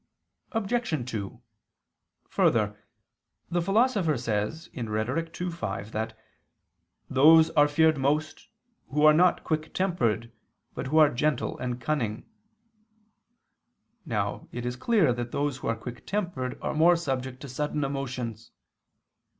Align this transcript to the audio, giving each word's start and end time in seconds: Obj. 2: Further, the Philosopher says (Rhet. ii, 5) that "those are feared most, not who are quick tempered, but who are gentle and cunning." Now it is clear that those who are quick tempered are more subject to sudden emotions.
Obj. 0.53 1.05
2: 1.11 1.39
Further, 2.29 2.75
the 3.51 3.61
Philosopher 3.61 4.17
says 4.17 4.67
(Rhet. 4.73 5.39
ii, 5.39 5.51
5) 5.51 5.91
that 5.91 6.17
"those 7.07 7.51
are 7.51 7.67
feared 7.67 7.99
most, 7.99 8.47
not 8.91 8.95
who 8.95 9.05
are 9.05 9.33
quick 9.41 9.71
tempered, 9.75 10.31
but 10.73 10.87
who 10.87 10.97
are 10.97 11.13
gentle 11.13 11.55
and 11.59 11.79
cunning." 11.79 12.25
Now 14.03 14.47
it 14.51 14.65
is 14.65 14.75
clear 14.75 15.13
that 15.13 15.29
those 15.31 15.57
who 15.57 15.67
are 15.67 15.75
quick 15.75 16.07
tempered 16.07 16.57
are 16.63 16.73
more 16.73 16.95
subject 16.95 17.39
to 17.41 17.47
sudden 17.47 17.83
emotions. 17.83 18.49